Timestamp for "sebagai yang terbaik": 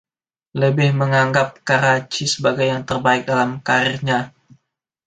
2.33-3.23